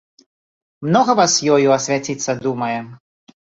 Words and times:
Многа 0.87 1.11
вас 1.19 1.35
ёю 1.57 1.69
асвяціцца 1.77 2.37
думае? 2.49 2.75